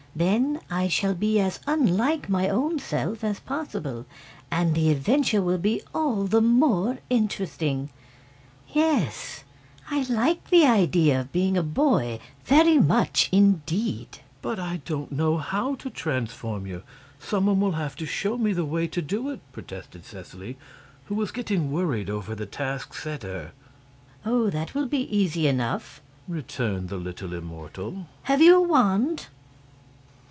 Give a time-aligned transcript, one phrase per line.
[0.13, 4.05] Then I shall be as unlike my own self as possible,
[4.51, 7.89] and the adventure will be all the more interesting.
[8.73, 9.45] Yes;
[9.89, 15.37] I like the idea of being a boy very much indeed." "But I don't know
[15.37, 16.83] how to transform you;
[17.17, 20.57] some one will have to show me the way to do it," protested Seseley,
[21.05, 23.53] who was getting worried over the task set her.
[24.25, 28.07] "Oh, that will be easy enough," returned the little immortal.
[28.23, 29.27] "Have you a wand?"